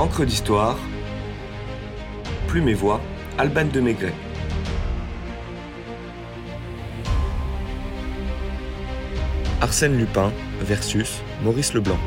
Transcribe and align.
Encre 0.00 0.24
d'histoire, 0.24 0.78
Plume 2.48 2.70
et 2.70 2.74
Voix, 2.74 3.02
Alban 3.36 3.66
de 3.66 3.80
Maigret. 3.80 4.14
Arsène 9.60 9.98
Lupin 9.98 10.32
versus 10.62 11.20
Maurice 11.42 11.74
Leblanc. 11.74 11.98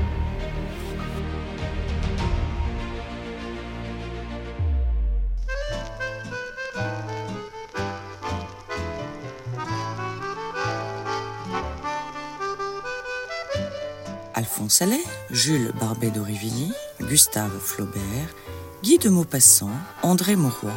Alphonse 14.33 14.81
Allais, 14.81 14.97
Jules 15.29 15.71
Barbet 15.79 16.09
d'Aurevilly, 16.09 16.73
Gustave 17.03 17.59
Flaubert, 17.59 18.35
Guy 18.81 18.97
de 18.97 19.09
Maupassant, 19.09 19.69
André 20.01 20.35
Mauroy. 20.35 20.71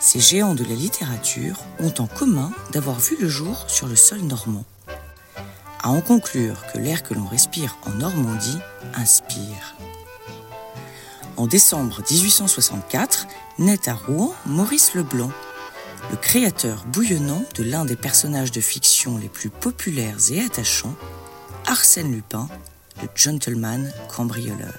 Ces 0.00 0.20
géants 0.20 0.54
de 0.54 0.64
la 0.64 0.74
littérature 0.74 1.58
ont 1.80 1.92
en 1.98 2.06
commun 2.06 2.52
d'avoir 2.72 2.98
vu 2.98 3.16
le 3.20 3.28
jour 3.28 3.64
sur 3.68 3.86
le 3.86 3.96
sol 3.96 4.20
normand. 4.20 4.64
À 5.82 5.90
en 5.90 6.00
conclure 6.00 6.64
que 6.72 6.78
l'air 6.78 7.02
que 7.02 7.14
l'on 7.14 7.26
respire 7.26 7.76
en 7.86 7.90
Normandie 7.90 8.58
inspire. 8.94 9.76
En 11.36 11.46
décembre 11.46 12.02
1864, 12.10 13.26
naît 13.58 13.88
à 13.88 13.94
Rouen 13.94 14.34
Maurice 14.46 14.94
Leblanc, 14.94 15.30
le 16.10 16.16
créateur 16.16 16.84
bouillonnant 16.86 17.42
de 17.54 17.64
l'un 17.64 17.84
des 17.84 17.96
personnages 17.96 18.52
de 18.52 18.60
fiction 18.60 19.18
les 19.18 19.28
plus 19.28 19.50
populaires 19.50 20.16
et 20.30 20.40
attachants, 20.40 20.96
Arsène 21.66 22.12
Lupin, 22.12 22.48
le 23.02 23.08
gentleman 23.14 23.92
cambrioleur. 24.14 24.74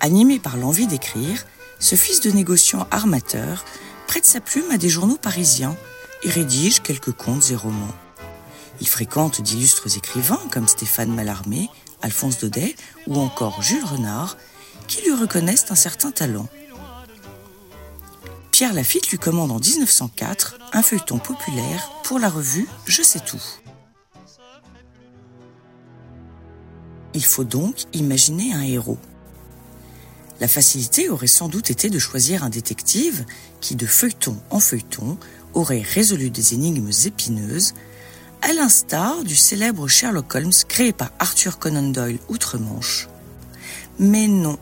Animé 0.00 0.38
par 0.38 0.56
l'envie 0.56 0.86
d'écrire, 0.86 1.44
ce 1.80 1.94
fils 1.94 2.20
de 2.20 2.30
négociant 2.30 2.86
armateur 2.90 3.64
prête 4.06 4.24
sa 4.24 4.40
plume 4.40 4.70
à 4.70 4.78
des 4.78 4.88
journaux 4.88 5.18
parisiens 5.20 5.76
et 6.22 6.30
rédige 6.30 6.80
quelques 6.80 7.12
contes 7.12 7.50
et 7.50 7.56
romans. 7.56 7.94
Il 8.80 8.88
fréquente 8.88 9.40
d'illustres 9.40 9.96
écrivains 9.96 10.40
comme 10.50 10.68
Stéphane 10.68 11.14
Mallarmé, 11.14 11.68
Alphonse 12.02 12.38
Daudet 12.38 12.76
ou 13.06 13.18
encore 13.18 13.62
Jules 13.62 13.84
Renard, 13.84 14.36
qui 14.86 15.02
lui 15.02 15.12
reconnaissent 15.12 15.70
un 15.70 15.76
certain 15.76 16.10
talent. 16.10 16.48
Pierre 18.52 18.72
Lafitte 18.72 19.10
lui 19.10 19.18
commande 19.18 19.52
en 19.52 19.58
1904 19.58 20.58
un 20.72 20.82
feuilleton 20.82 21.18
populaire 21.18 21.90
pour 22.02 22.18
la 22.18 22.28
revue 22.28 22.68
Je 22.86 23.02
sais 23.02 23.20
tout. 23.20 23.42
Il 27.18 27.24
faut 27.24 27.42
donc 27.42 27.74
imaginer 27.94 28.52
un 28.52 28.62
héros. 28.62 28.96
La 30.38 30.46
facilité 30.46 31.08
aurait 31.08 31.26
sans 31.26 31.48
doute 31.48 31.68
été 31.68 31.90
de 31.90 31.98
choisir 31.98 32.44
un 32.44 32.48
détective 32.48 33.24
qui, 33.60 33.74
de 33.74 33.86
feuilleton 33.86 34.36
en 34.50 34.60
feuilleton, 34.60 35.18
aurait 35.52 35.82
résolu 35.82 36.30
des 36.30 36.54
énigmes 36.54 36.92
épineuses, 37.06 37.74
à 38.40 38.52
l'instar 38.52 39.24
du 39.24 39.34
célèbre 39.34 39.88
Sherlock 39.88 40.32
Holmes 40.32 40.52
créé 40.68 40.92
par 40.92 41.10
Arthur 41.18 41.58
Conan 41.58 41.90
Doyle 41.90 42.20
outre-Manche. 42.28 43.08
Mais 43.98 44.28
non, 44.28 44.56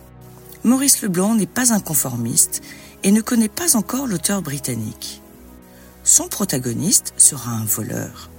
Maurice 0.64 1.02
Leblanc 1.02 1.34
n'est 1.34 1.44
pas 1.44 1.74
un 1.74 1.80
conformiste 1.80 2.62
et 3.02 3.12
ne 3.12 3.20
connaît 3.20 3.50
pas 3.50 3.76
encore 3.76 4.06
l'auteur 4.06 4.40
britannique. 4.40 5.20
Son 6.04 6.28
protagoniste 6.28 7.12
sera 7.18 7.50
un 7.50 7.66
voleur, 7.66 8.30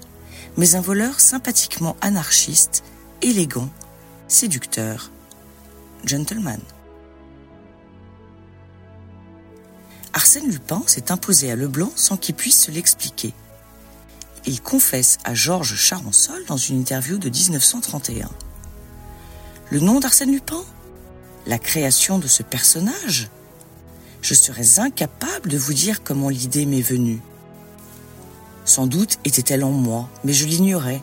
mais 0.58 0.74
un 0.74 0.82
voleur 0.82 1.20
sympathiquement 1.20 1.96
anarchiste, 2.02 2.84
élégant, 3.22 3.70
séducteur, 4.28 5.12
gentleman. 6.04 6.60
Arsène 10.14 10.50
Lupin 10.50 10.84
s'est 10.86 11.12
imposé 11.12 11.52
à 11.52 11.56
Leblanc 11.56 11.92
sans 11.96 12.18
qu'il 12.18 12.36
puisse 12.36 12.64
se 12.64 12.72
l'expliquer. 12.72 13.34
Il 14.46 14.62
confesse 14.62 15.18
à 15.24 15.34
Georges 15.34 15.76
Charonsol 15.76 16.44
dans 16.48 16.58
une 16.58 16.80
interview 16.80 17.18
de 17.18 17.30
1931. 17.30 18.30
Le 19.70 19.80
nom 19.80 20.00
d'Arsène 20.00 20.32
Lupin? 20.32 20.64
La 21.46 21.60
création 21.60 22.20
de 22.20 22.28
ce 22.28 22.44
personnage? 22.44 23.30
Je 24.22 24.34
serais 24.34 24.80
incapable 24.80 25.50
de 25.50 25.58
vous 25.58 25.74
dire 25.74 26.04
comment 26.04 26.30
l'idée 26.30 26.66
m'est 26.66 26.82
venue. 26.82 27.22
Sans 28.66 28.88
doute 28.88 29.20
était-elle 29.24 29.64
en 29.64 29.72
moi, 29.72 30.10
mais 30.26 30.34
je 30.34 30.46
l'ignorais. 30.46 31.02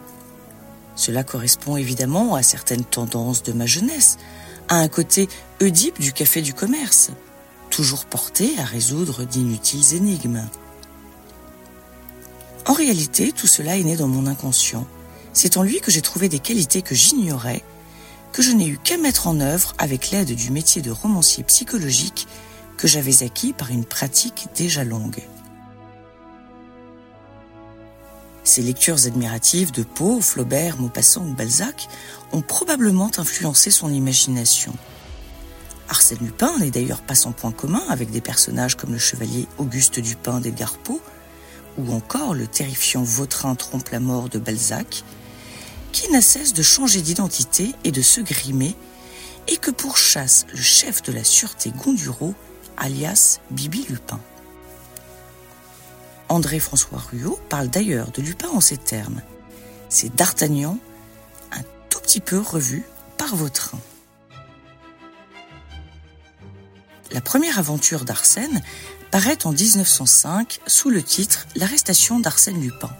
Cela 0.97 1.25
correspond 1.25 1.77
évidemment 1.77 2.35
à 2.35 2.43
certaines 2.43 2.85
tendances 2.85 3.43
de 3.43 3.53
ma 3.53 3.67
jeunesse, 3.67 4.19
à 4.69 4.77
un 4.77 4.89
côté 4.89 5.29
Oedipe 5.61 6.01
du 6.01 6.13
café 6.13 6.41
du 6.43 6.55
commerce 6.55 7.11
toujours 7.75 8.05
porté 8.05 8.53
à 8.61 8.65
résoudre 8.65 9.25
d'inutiles 9.25 9.97
énigmes. 9.97 10.49
En 12.67 12.73
réalité, 12.73 13.33
tout 13.33 13.49
cela 13.49 13.77
est 13.77 13.83
né 13.83 13.97
dans 13.97 14.07
mon 14.07 14.29
inconscient. 14.29 14.87
C'est 15.33 15.57
en 15.57 15.65
lui 15.65 15.81
que 15.81 15.91
j'ai 15.91 16.01
trouvé 16.01 16.29
des 16.29 16.39
qualités 16.39 16.83
que 16.83 16.95
j'ignorais, 16.95 17.65
que 18.33 18.43
je 18.43 18.53
n'ai 18.53 18.69
eu 18.69 18.79
qu'à 18.79 18.97
mettre 18.97 19.27
en 19.27 19.41
œuvre 19.41 19.75
avec 19.77 20.13
l'aide 20.13 20.37
du 20.37 20.53
métier 20.53 20.83
de 20.83 20.93
romancier 20.93 21.43
psychologique 21.43 22.29
que 22.77 22.87
j'avais 22.87 23.25
acquis 23.25 23.53
par 23.53 23.73
une 23.73 23.85
pratique 23.85 24.47
déjà 24.55 24.85
longue. 24.85 25.25
Ces 28.45 28.61
lectures 28.61 29.07
admiratives 29.07 29.73
de 29.73 29.83
Poe, 29.83 30.21
Flaubert, 30.21 30.79
Maupassant 30.79 31.25
ou 31.27 31.33
Balzac 31.33 31.89
ont 32.33 32.43
probablement 32.43 33.11
influencé 33.17 33.71
son 33.71 33.91
imagination. 33.91 34.75
Arsène 35.89 36.19
Lupin 36.21 36.59
n'est 36.59 36.71
d'ailleurs 36.71 37.03
pas 37.03 37.15
sans 37.15 37.33
point 37.33 37.53
commun 37.53 37.83
avec 37.89 38.11
des 38.11 38.21
personnages 38.21 38.77
comme 38.77 38.93
le 38.93 38.99
chevalier 38.99 39.47
Auguste 39.57 39.99
Dupin 39.99 40.41
d'Edgar 40.41 40.77
Poe 40.79 41.01
ou 41.79 41.93
encore 41.93 42.35
le 42.35 42.47
terrifiant 42.47 43.03
Vautrin 43.03 43.55
trompe-la-mort 43.55 44.29
de 44.29 44.39
Balzac, 44.39 45.03
qui 45.93 46.11
n'a 46.11 46.21
cesse 46.21 46.53
de 46.53 46.63
changer 46.63 47.01
d'identité 47.01 47.73
et 47.83 47.93
de 47.93 48.03
se 48.03 48.21
grimer, 48.21 48.77
et 49.49 49.57
que 49.57 49.71
pourchasse 49.71 50.47
le 50.53 50.61
chef 50.61 51.03
de 51.03 51.13
la 51.13 51.25
sûreté 51.25 51.71
Gondureau, 51.71 52.35
alias 52.77 53.41
Bibi 53.51 53.87
Lupin. 53.89 54.21
André-François 56.29 57.03
Ruot 57.11 57.39
parle 57.49 57.69
d'ailleurs 57.69 58.11
de 58.11 58.23
Lupin 58.23 58.49
en 58.49 58.61
ces 58.61 58.77
termes. 58.77 59.21
C'est 59.89 60.15
D'Artagnan, 60.15 60.79
un 61.53 61.63
tout 61.91 62.01
petit 62.01 62.21
peu 62.21 62.39
revu 62.39 62.85
par 63.19 63.37
Vautrin. 63.37 63.79
La 67.13 67.21
première 67.21 67.59
aventure 67.59 68.05
d'Arsène 68.05 68.63
paraît 69.11 69.47
en 69.47 69.53
1905 69.53 70.61
sous 70.67 70.91
le 70.91 71.03
titre 71.03 71.47
L'arrestation 71.55 72.19
d'Arsène 72.19 72.61
Lupin 72.61 72.91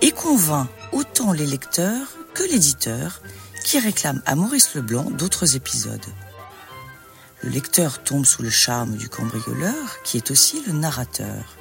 et 0.00 0.12
convainc 0.12 0.68
autant 0.92 1.32
les 1.32 1.46
lecteurs 1.46 2.16
que 2.34 2.42
l'éditeur 2.42 3.20
qui 3.64 3.78
réclame 3.78 4.22
à 4.24 4.34
Maurice 4.34 4.74
Leblanc 4.74 5.10
d'autres 5.10 5.56
épisodes. 5.56 6.06
Le 7.42 7.50
lecteur 7.50 8.02
tombe 8.02 8.24
sous 8.24 8.42
le 8.42 8.50
charme 8.50 8.96
du 8.96 9.08
cambrioleur 9.08 10.02
qui 10.04 10.16
est 10.16 10.30
aussi 10.30 10.62
le 10.66 10.72
narrateur. 10.72 11.56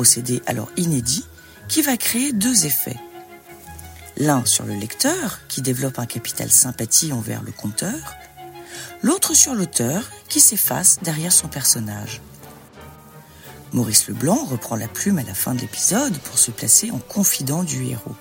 Procédé 0.00 0.40
alors 0.46 0.70
inédit 0.78 1.26
qui 1.68 1.82
va 1.82 1.98
créer 1.98 2.32
deux 2.32 2.64
effets. 2.64 2.96
L'un 4.16 4.46
sur 4.46 4.64
le 4.64 4.72
lecteur 4.72 5.40
qui 5.46 5.60
développe 5.60 5.98
un 5.98 6.06
capital 6.06 6.50
sympathie 6.50 7.12
envers 7.12 7.42
le 7.42 7.52
conteur 7.52 8.14
l'autre 9.02 9.34
sur 9.34 9.54
l'auteur 9.54 10.08
qui 10.30 10.40
s'efface 10.40 11.00
derrière 11.02 11.34
son 11.34 11.48
personnage. 11.48 12.22
Maurice 13.74 14.08
Leblanc 14.08 14.42
reprend 14.46 14.74
la 14.74 14.88
plume 14.88 15.18
à 15.18 15.22
la 15.22 15.34
fin 15.34 15.54
de 15.54 15.60
l'épisode 15.60 16.16
pour 16.20 16.38
se 16.38 16.50
placer 16.50 16.90
en 16.90 16.98
confident 16.98 17.62
du 17.62 17.84
héros. 17.84 18.16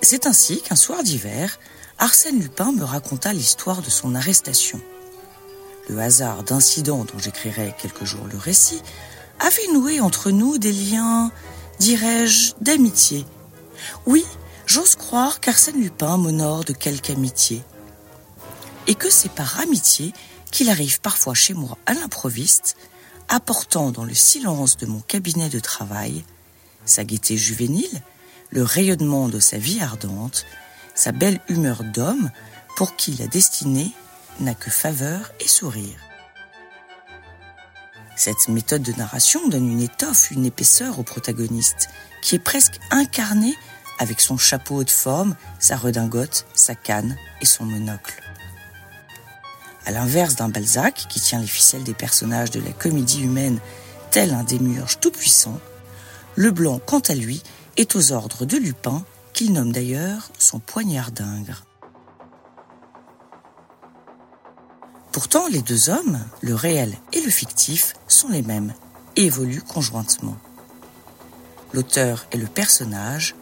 C'est 0.00 0.26
ainsi 0.26 0.62
qu'un 0.62 0.74
soir 0.74 1.02
d'hiver, 1.02 1.58
Arsène 1.98 2.40
Lupin 2.40 2.72
me 2.72 2.84
raconta 2.84 3.34
l'histoire 3.34 3.82
de 3.82 3.90
son 3.90 4.14
arrestation. 4.14 4.80
Le 5.90 5.98
hasard 5.98 6.44
d'incidents 6.44 7.04
dont 7.04 7.18
j'écrirai 7.18 7.74
quelques 7.78 8.04
jours 8.04 8.26
le 8.32 8.38
récit 8.38 8.80
avait 9.40 9.72
noué 9.72 10.00
entre 10.00 10.30
nous 10.30 10.58
des 10.58 10.72
liens, 10.72 11.30
dirais-je, 11.78 12.54
d'amitié. 12.60 13.24
Oui, 14.06 14.24
j'ose 14.66 14.94
croire 14.94 15.40
qu'Arsène 15.40 15.80
Lupin 15.80 16.16
m'honore 16.16 16.64
de 16.64 16.72
quelque 16.72 17.10
amitié 17.12 17.62
et 18.86 18.94
que 18.94 19.10
c'est 19.10 19.32
par 19.32 19.60
amitié 19.60 20.12
qu'il 20.50 20.70
arrive 20.70 21.00
parfois 21.00 21.34
chez 21.34 21.54
moi 21.54 21.76
à 21.86 21.94
l'improviste, 21.94 22.76
apportant 23.28 23.90
dans 23.90 24.04
le 24.04 24.14
silence 24.14 24.76
de 24.76 24.86
mon 24.86 25.00
cabinet 25.00 25.48
de 25.48 25.58
travail 25.58 26.24
sa 26.86 27.04
gaieté 27.04 27.36
juvénile, 27.36 28.02
le 28.50 28.62
rayonnement 28.62 29.28
de 29.28 29.40
sa 29.40 29.58
vie 29.58 29.80
ardente, 29.80 30.46
sa 30.94 31.12
belle 31.12 31.40
humeur 31.48 31.84
d'homme 31.84 32.30
pour 32.76 32.96
qui 32.96 33.12
la 33.12 33.26
destinée 33.26 33.90
n'a 34.40 34.54
que 34.54 34.70
faveur 34.70 35.32
et 35.40 35.48
sourire. 35.48 36.05
Cette 38.16 38.48
méthode 38.48 38.82
de 38.82 38.92
narration 38.92 39.46
donne 39.48 39.70
une 39.70 39.82
étoffe, 39.82 40.30
une 40.30 40.46
épaisseur 40.46 40.98
au 40.98 41.02
protagoniste, 41.02 41.90
qui 42.22 42.34
est 42.34 42.40
presque 42.40 42.80
incarné 42.90 43.54
avec 43.98 44.20
son 44.20 44.38
chapeau 44.38 44.82
de 44.84 44.90
forme, 44.90 45.36
sa 45.58 45.76
redingote, 45.76 46.46
sa 46.54 46.74
canne 46.74 47.16
et 47.42 47.46
son 47.46 47.64
monocle. 47.64 48.22
À 49.84 49.90
l'inverse 49.90 50.34
d'un 50.34 50.48
Balzac 50.48 51.06
qui 51.08 51.20
tient 51.20 51.40
les 51.40 51.46
ficelles 51.46 51.84
des 51.84 51.94
personnages 51.94 52.50
de 52.50 52.60
la 52.60 52.72
comédie 52.72 53.22
humaine 53.22 53.60
tel 54.10 54.32
un 54.32 54.44
démiurge 54.44 54.98
tout-puissant, 54.98 55.60
le 56.36 56.50
blanc, 56.50 56.80
quant 56.84 57.00
à 57.00 57.14
lui, 57.14 57.42
est 57.76 57.96
aux 57.96 58.12
ordres 58.12 58.46
de 58.46 58.56
Lupin, 58.56 59.04
qu'il 59.34 59.52
nomme 59.52 59.72
d'ailleurs 59.72 60.30
son 60.38 60.58
poignard 60.58 61.12
d'ingre. 61.12 61.65
Pourtant, 65.16 65.46
les 65.48 65.62
deux 65.62 65.88
hommes, 65.88 66.20
le 66.42 66.54
réel 66.54 66.94
et 67.14 67.22
le 67.22 67.30
fictif, 67.30 67.94
sont 68.06 68.28
les 68.28 68.42
mêmes 68.42 68.74
et 69.16 69.24
évoluent 69.24 69.62
conjointement. 69.62 70.36
L'auteur 71.72 72.26
est 72.32 72.36
le 72.36 72.46
personnage 72.46 73.34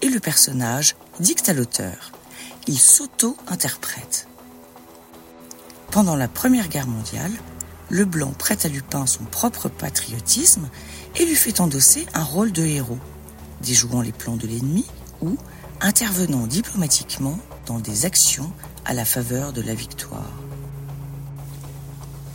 et 0.00 0.08
le 0.08 0.18
personnage 0.18 0.96
dicte 1.20 1.48
à 1.48 1.52
l'auteur. 1.52 2.10
Il 2.66 2.76
s'auto-interprète. 2.76 4.26
Pendant 5.92 6.16
la 6.16 6.26
Première 6.26 6.66
Guerre 6.66 6.88
mondiale, 6.88 7.30
le 7.88 8.04
blanc 8.04 8.32
prête 8.36 8.66
à 8.66 8.68
Lupin 8.68 9.06
son 9.06 9.22
propre 9.22 9.68
patriotisme 9.68 10.68
et 11.14 11.24
lui 11.24 11.36
fait 11.36 11.60
endosser 11.60 12.04
un 12.14 12.24
rôle 12.24 12.50
de 12.50 12.64
héros, 12.64 12.98
déjouant 13.60 14.00
les 14.00 14.10
plans 14.10 14.36
de 14.36 14.48
l'ennemi 14.48 14.86
ou 15.20 15.36
intervenant 15.80 16.48
diplomatiquement 16.48 17.38
dans 17.66 17.78
des 17.78 18.06
actions 18.06 18.52
à 18.84 18.92
la 18.92 19.04
faveur 19.04 19.52
de 19.52 19.62
la 19.62 19.74
victoire. 19.74 20.41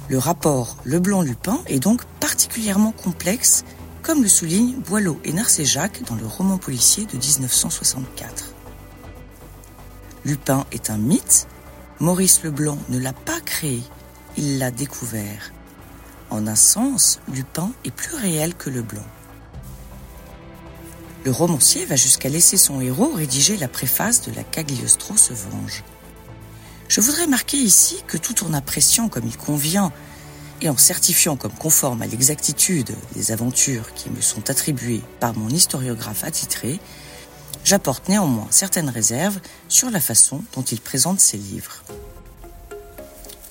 Le 0.10 0.18
rapport 0.18 0.78
Leblanc-Lupin 0.86 1.60
est 1.68 1.80
donc 1.80 2.06
particulièrement 2.22 2.94
complexe, 2.94 3.66
comme 4.04 4.24
le 4.24 4.30
soulignent 4.30 4.76
Boileau 4.76 5.20
et 5.26 5.34
Narcé-Jacques 5.34 6.04
dans 6.08 6.16
le 6.16 6.26
roman 6.26 6.58
policier 6.58 7.06
de 7.06 7.18
1964. 7.18 8.54
Lupin 10.24 10.66
est 10.72 10.90
un 10.90 10.98
mythe, 10.98 11.48
Maurice 12.00 12.44
Leblanc 12.44 12.78
ne 12.88 13.00
l'a 13.00 13.12
pas 13.12 13.42
créé, 13.42 13.84
il 14.38 14.60
l'a 14.60 14.72
découvert. 14.72 15.52
En 16.30 16.48
un 16.48 16.56
sens, 16.56 17.20
Lupin 17.34 17.72
est 17.84 17.92
plus 17.92 18.16
réel 18.16 18.56
que 18.56 18.70
Leblanc. 18.70 19.06
Le 21.26 21.32
romancier 21.32 21.86
va 21.86 21.98
jusqu'à 21.98 22.30
laisser 22.30 22.56
son 22.56 22.80
héros 22.80 23.12
rédiger 23.14 23.58
la 23.58 23.68
préface 23.68 24.22
de 24.22 24.34
la 24.34 24.44
Cagliostro 24.44 25.18
se 25.18 25.34
venge. 25.34 25.84
Je 26.88 27.02
voudrais 27.02 27.28
marquer 27.28 27.58
ici 27.58 27.98
que 28.08 28.18
tout 28.18 28.46
en 28.46 28.54
appréciant 28.54 29.10
comme 29.10 29.28
il 29.28 29.38
convient 29.38 29.92
et 30.62 30.70
en 30.70 30.78
certifiant 30.78 31.36
comme 31.36 31.52
conforme 31.52 32.02
à 32.02 32.08
l'exactitude 32.08 32.96
les 33.16 33.32
aventures 33.32 33.94
qui 33.94 34.10
me 34.10 34.22
sont 34.22 34.50
attribuées 34.50 35.02
par 35.20 35.36
mon 35.36 35.50
historiographe 35.50 36.24
attitré, 36.24 36.80
j'apporte 37.64 38.08
néanmoins 38.08 38.48
certaines 38.50 38.90
réserves 38.90 39.40
sur 39.70 39.92
la 39.92 40.00
façon 40.00 40.44
dont 40.54 40.64
il 40.64 40.80
présente 40.80 41.20
ses 41.20 41.38
livres. 41.38 41.84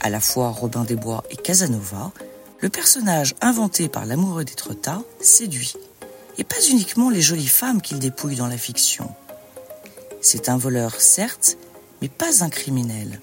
À 0.00 0.08
la 0.08 0.20
fois 0.20 0.48
Robin 0.48 0.84
des 0.84 0.96
Bois 0.96 1.22
et 1.30 1.36
Casanova, 1.36 2.12
le 2.60 2.70
personnage 2.70 3.34
inventé 3.42 3.88
par 3.88 4.06
l'amoureux 4.06 4.44
d'Étretat 4.44 5.02
séduit, 5.20 5.74
et 6.38 6.44
pas 6.44 6.60
uniquement 6.70 7.10
les 7.10 7.22
jolies 7.22 7.46
femmes 7.46 7.82
qu'il 7.82 7.98
dépouille 7.98 8.36
dans 8.36 8.46
la 8.46 8.58
fiction. 8.58 9.14
C'est 10.20 10.48
un 10.48 10.56
voleur, 10.56 11.00
certes, 11.00 11.58
mais 12.00 12.08
pas 12.08 12.42
un 12.42 12.48
criminel 12.48 13.20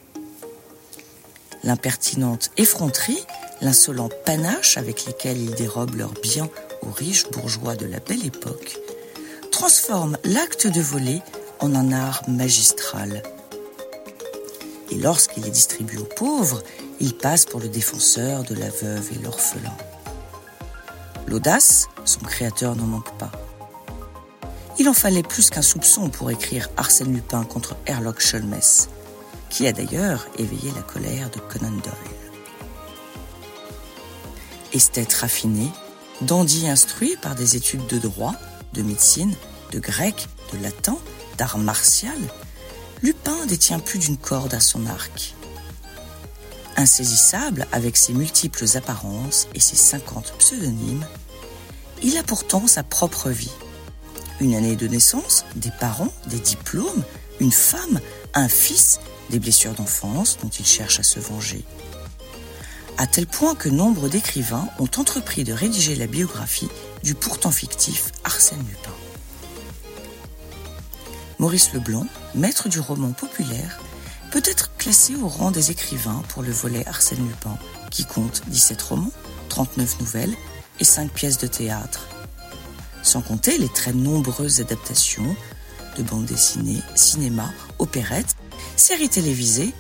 l'impertinente 1.63 2.51
effronterie, 2.57 3.23
l'insolent 3.61 4.09
panache 4.25 4.77
avec 4.77 5.05
lesquels 5.05 5.39
ils 5.39 5.55
dérobent 5.55 5.95
leurs 5.95 6.13
biens 6.13 6.49
aux 6.81 6.91
riches 6.91 7.29
bourgeois 7.29 7.75
de 7.75 7.85
la 7.85 7.99
belle 7.99 8.25
époque, 8.25 8.77
transforment 9.51 10.17
l'acte 10.23 10.67
de 10.67 10.81
voler 10.81 11.21
en 11.59 11.75
un 11.75 11.91
art 11.91 12.23
magistral. 12.27 13.23
Et 14.91 14.95
lorsqu'il 14.95 15.45
est 15.45 15.51
distribué 15.51 15.97
aux 15.97 16.03
pauvres, 16.03 16.61
il 16.99 17.15
passe 17.15 17.45
pour 17.45 17.59
le 17.59 17.69
défenseur 17.69 18.43
de 18.43 18.55
la 18.55 18.69
veuve 18.69 19.09
et 19.13 19.23
l'orphelin. 19.23 19.75
L'audace, 21.27 21.87
son 22.05 22.19
créateur 22.19 22.75
n'en 22.75 22.85
manque 22.85 23.17
pas. 23.17 23.31
Il 24.79 24.89
en 24.89 24.93
fallait 24.93 25.23
plus 25.23 25.49
qu'un 25.49 25.61
soupçon 25.61 26.09
pour 26.09 26.31
écrire 26.31 26.69
Arsène 26.77 27.13
Lupin 27.13 27.43
contre 27.43 27.75
Herlock 27.85 28.19
Sholmès, 28.19 28.89
qui 29.53 29.67
a 29.67 29.71
d'ailleurs 29.71 30.25
éveillé 30.39 30.71
la 30.75 30.81
colère 30.81 31.29
de 31.29 31.37
Conan 31.37 31.69
Doyle. 31.69 32.31
Esthète 34.73 35.13
raffiné, 35.13 35.69
dandy 36.21 36.67
instruit 36.67 37.15
par 37.21 37.35
des 37.35 37.55
études 37.55 37.85
de 37.85 37.99
droit, 37.99 38.33
de 38.73 38.81
médecine, 38.81 39.35
de 39.71 39.77
grec, 39.77 40.27
de 40.51 40.57
latin, 40.57 40.97
d'art 41.37 41.59
martial, 41.59 42.17
Lupin 43.03 43.45
détient 43.45 43.77
plus 43.77 43.99
d'une 43.99 44.17
corde 44.17 44.55
à 44.55 44.59
son 44.59 44.87
arc. 44.87 45.35
Insaisissable 46.75 47.67
avec 47.71 47.95
ses 47.95 48.13
multiples 48.13 48.65
apparences 48.75 49.47
et 49.53 49.59
ses 49.59 49.75
cinquante 49.75 50.33
pseudonymes, 50.39 51.05
il 52.01 52.17
a 52.17 52.23
pourtant 52.23 52.65
sa 52.65 52.81
propre 52.81 53.29
vie. 53.29 53.51
Une 54.39 54.55
année 54.55 54.75
de 54.75 54.87
naissance, 54.87 55.45
des 55.55 55.71
parents, 55.79 56.13
des 56.25 56.39
diplômes, 56.39 57.03
une 57.39 57.51
femme, 57.51 57.99
un 58.33 58.49
fils 58.49 58.99
des 59.29 59.39
blessures 59.39 59.73
d'enfance 59.73 60.37
dont 60.41 60.49
il 60.49 60.65
cherche 60.65 60.99
à 60.99 61.03
se 61.03 61.19
venger. 61.19 61.63
À 62.97 63.07
tel 63.07 63.25
point 63.25 63.55
que 63.55 63.69
nombre 63.69 64.07
d'écrivains 64.07 64.67
ont 64.79 64.89
entrepris 64.97 65.43
de 65.43 65.53
rédiger 65.53 65.95
la 65.95 66.07
biographie 66.07 66.69
du 67.03 67.15
pourtant 67.15 67.51
fictif 67.51 68.11
Arsène 68.23 68.59
Lupin. 68.59 68.91
Maurice 71.39 71.73
Leblanc, 71.73 72.05
maître 72.35 72.69
du 72.69 72.79
roman 72.79 73.11
populaire, 73.11 73.79
peut 74.31 74.43
être 74.45 74.75
classé 74.77 75.15
au 75.15 75.27
rang 75.27 75.51
des 75.51 75.71
écrivains 75.71 76.23
pour 76.29 76.43
le 76.43 76.51
volet 76.51 76.87
Arsène 76.87 77.27
Lupin, 77.27 77.57
qui 77.91 78.05
compte 78.05 78.43
17 78.47 78.81
romans, 78.81 79.11
39 79.49 79.99
nouvelles 79.99 80.35
et 80.79 80.83
5 80.83 81.11
pièces 81.11 81.37
de 81.37 81.47
théâtre. 81.47 82.07
Sans 83.01 83.21
compter 83.21 83.57
les 83.57 83.69
très 83.69 83.93
nombreuses 83.93 84.61
adaptations 84.61 85.35
de 85.97 86.03
bandes 86.03 86.25
dessinées, 86.25 86.81
cinéma, 86.95 87.51
opérettes 87.79 88.32
séries 88.75 89.09
télévisées, 89.09 89.73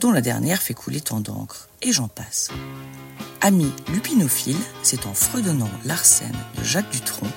dont 0.00 0.12
la 0.12 0.20
dernière 0.20 0.62
fait 0.62 0.74
couler 0.74 1.00
tant 1.00 1.20
d'encre, 1.20 1.68
et 1.82 1.92
j'en 1.92 2.08
passe. 2.08 2.50
Amis 3.40 3.72
lupinophiles, 3.92 4.56
c'est 4.82 5.06
en 5.06 5.14
fredonnant 5.14 5.70
l'arsène 5.84 6.36
de 6.58 6.64
Jacques 6.64 6.90
Dutronc 6.90 7.28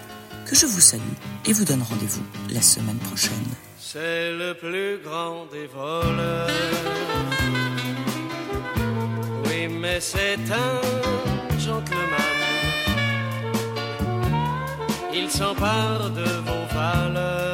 que 0.46 0.56
je 0.56 0.66
vous 0.66 0.82
salue 0.82 1.02
et 1.46 1.54
vous 1.54 1.66
donne 1.66 1.82
rendez-vous 1.82 2.24
la 2.52 2.62
semaine 2.62 2.98
prochaine. 2.98 3.32
C'est 3.80 4.32
le 4.32 4.54
plus 4.54 5.00
grand 5.04 5.46
des 5.51 5.68
voleurs. 5.68 6.50
Oui, 9.46 9.68
mais 9.68 10.00
c'est 10.00 10.38
un 10.51 11.60
gentleman. 11.60 12.36
Il 15.13 15.32
s'empare 15.32 16.12
de 16.12 16.24
vos 16.24 16.74
valeurs 16.74 17.45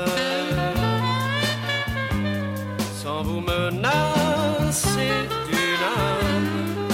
c'est 4.72 5.28
une 5.52 5.84
âme. 5.84 6.88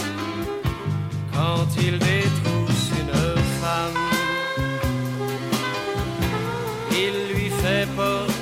Quand 1.33 1.67
il 1.81 1.99
détrousse 1.99 2.91
une 2.99 3.41
femme, 3.61 3.99
il 6.91 7.33
lui 7.33 7.49
fait 7.49 7.87
peur. 7.95 8.36